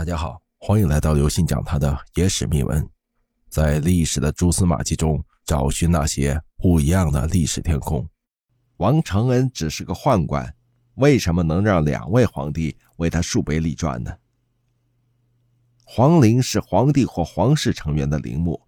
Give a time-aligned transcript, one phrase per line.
[0.00, 2.88] 大家好，欢迎来到刘信讲他的野史秘闻，
[3.50, 8.08] 在历史的蛛丝马迹中找寻那些不一样的历史天空。
[8.78, 10.54] 王承恩只是个宦官，
[10.94, 14.10] 为什么能让两位皇帝为他树碑立传呢？
[15.84, 18.58] 皇陵是皇帝或皇室成员的陵墓，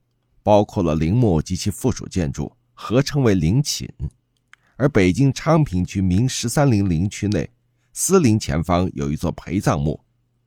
[0.42, 3.88] 包括了陵墓及其附属建筑，合称为陵寝。
[4.76, 7.48] 而北京昌平区明十三陵陵区内，
[7.94, 9.98] 司陵前方有一座陪葬墓。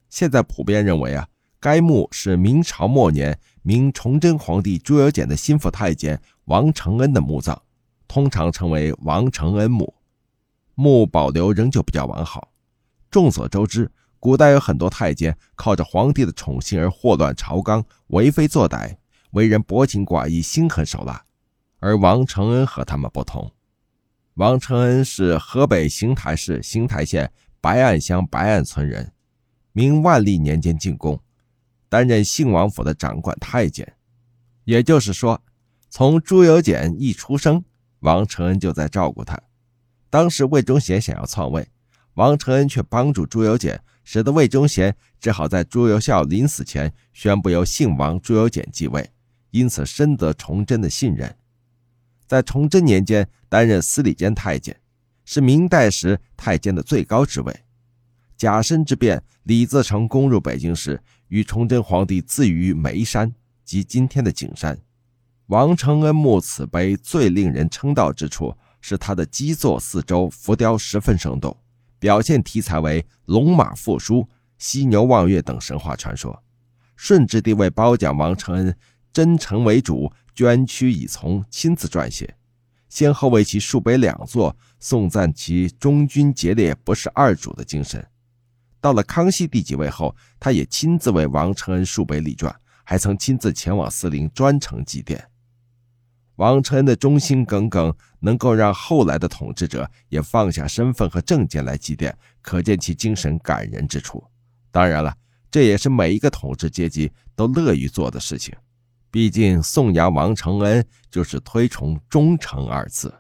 [0.09, 1.27] 现在普遍认为啊，
[1.59, 7.61] 该墓是明朝末年明崇祯皇帝朱由检的心腹太监王承恩的墓葬，
[8.07, 9.93] 通常称为王承恩墓。
[10.75, 12.51] 墓保留仍旧比较完好。
[13.09, 18.97] 众所周知，古代有很多太监靠着皇帝的宠幸而祸乱朝纲、为非作歹，
[19.31, 21.23] 为人薄情寡义、心狠手辣。
[21.79, 23.51] 而王承恩和他们不同。
[24.35, 29.13] 王承恩是河北邢台市邢台县白岸乡白岸村人。
[29.77, 31.19] 明万历年间进宫，
[31.89, 33.85] 担任信王府的掌管太监。
[34.63, 35.43] 也就是说，
[35.89, 37.61] 从朱由检一出生，
[37.99, 39.37] 王承恩就在照顾他。
[40.09, 41.67] 当时魏忠贤想要篡位，
[42.13, 49.11] 王承恩却帮助朱由检，使得魏忠贤只好在朱由校临死前宣布由信王朱由检继位，
[49.51, 51.35] 因此深得崇祯的信任。
[52.25, 54.79] 在崇祯年间担任司礼监太监，
[55.25, 57.64] 是明代时太监的最高职位。
[58.37, 63.33] 甲申之变，李自成攻入北京时，与崇祯皇帝自于眉山，
[63.63, 64.77] 即今天的景山。
[65.47, 71.55] 王承恩墓此碑最令人称道之处，是它的基座四周浮雕十分生动，
[71.99, 76.43] 表现题材为龙马复苏、犀牛望月等神话传说。
[76.95, 78.75] 顺治帝为褒奖王承恩
[79.13, 82.35] 真诚为主、捐躯以从，亲自撰写，
[82.89, 88.05] 先后为其树碑两座，颂赞其忠君节烈、不是二主的精神。
[88.85, 95.19] 到了康熙帝继位后，他也亲自为王承恩树碑立传，还曾亲自前往司陵专程祭奠。
[96.35, 102.13] 王承恩的忠心耿耿，能够让后来的统治者也放下身份和政见来祭奠，
[102.43, 104.23] 可见其精神感人之处。
[104.69, 105.17] 当然了，
[105.49, 108.53] 这也是每一个统治阶级都乐于做的事情。
[109.09, 113.11] 毕竟颂扬王承恩就是推崇忠诚二字。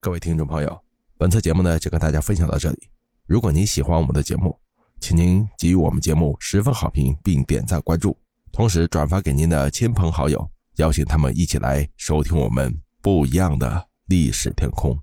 [0.00, 0.82] 各位听众朋友，
[1.18, 2.88] 本次节目呢就跟大家分享到这里。
[3.26, 4.58] 如果您喜欢我们的节目，
[5.02, 8.16] 请您给予我们节目十分好评，并点赞关注，
[8.52, 14.96] 同时转发给您的亲朋好友，邀请他们一起来收听我们不一样的历史天空。